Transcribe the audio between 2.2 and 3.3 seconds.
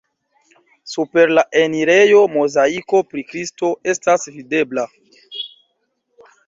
mozaiko pri